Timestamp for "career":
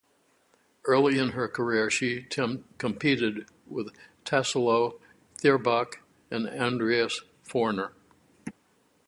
1.47-1.91